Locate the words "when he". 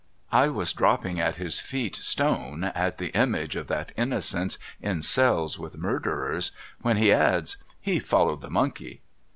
6.81-7.13